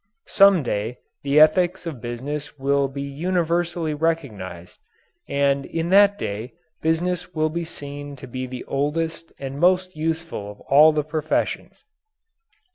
Some 0.29 0.63
day 0.63 0.97
the 1.21 1.39
ethics 1.39 1.85
of 1.85 2.01
business 2.01 2.57
will 2.57 2.87
be 2.87 3.03
universally 3.03 3.93
recognized, 3.93 4.79
and 5.29 5.63
in 5.63 5.89
that 5.91 6.17
day 6.17 6.53
business 6.81 7.35
will 7.35 7.49
be 7.49 7.65
seen 7.65 8.15
to 8.15 8.25
be 8.25 8.47
the 8.47 8.65
oldest 8.65 9.31
and 9.37 9.59
most 9.59 9.95
useful 9.95 10.49
of 10.49 10.59
all 10.61 10.91
the 10.91 11.03
professions. 11.03 11.83